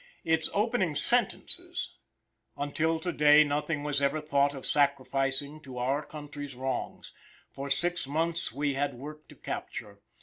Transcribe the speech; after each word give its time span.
Its 0.23 0.49
opening 0.51 0.95
sentences 0.95 1.93
"Until 2.57 2.99
to 2.99 3.11
day 3.11 3.43
nothing 3.43 3.83
was 3.83 4.01
ever 4.01 4.19
thought 4.19 4.55
of 4.55 4.65
sacrificing 4.65 5.61
to 5.61 5.77
our 5.77 6.03
country's 6.03 6.55
wrongs. 6.55 7.13
For 7.51 7.69
six 7.69 8.07
months 8.07 8.51
we 8.51 8.73
had 8.73 8.95
worked 8.95 9.29
to 9.29 9.35
capture. 9.35 9.99